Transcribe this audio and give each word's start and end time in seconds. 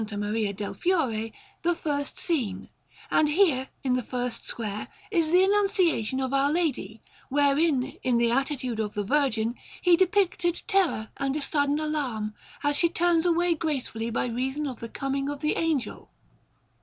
Maria 0.17 0.51
del 0.51 0.73
Fiore, 0.73 1.31
the 1.61 1.75
first 1.75 2.17
scene; 2.17 2.69
and 3.11 3.29
here, 3.29 3.69
in 3.83 3.93
the 3.93 4.01
first 4.01 4.43
square, 4.43 4.87
is 5.11 5.29
the 5.29 5.43
Annunciation 5.43 6.19
of 6.19 6.33
Our 6.33 6.51
Lady, 6.51 7.03
wherein, 7.29 7.83
in 8.01 8.17
the 8.17 8.31
attitude 8.31 8.79
of 8.79 8.95
the 8.95 9.03
Virgin, 9.03 9.53
he 9.79 9.95
depicted 9.95 10.63
terror 10.65 11.11
and 11.17 11.35
a 11.35 11.41
sudden 11.43 11.77
alarm, 11.79 12.33
as 12.63 12.77
she 12.77 12.89
turns 12.89 13.27
away 13.27 13.53
gracefully 13.53 14.09
by 14.09 14.25
reason 14.25 14.65
of 14.65 14.79
the 14.79 14.89
coming 14.89 15.29
of 15.29 15.41
the 15.41 15.55
Angel. 15.55 16.09